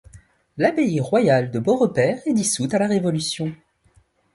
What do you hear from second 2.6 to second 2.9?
à la